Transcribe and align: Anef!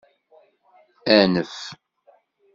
Anef! 1.17 1.53